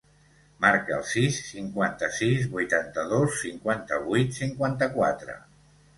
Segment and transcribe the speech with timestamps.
[0.63, 5.37] Marca el sis, cinquanta-sis, vuitanta-dos, cinquanta-vuit, cinquanta-quatre.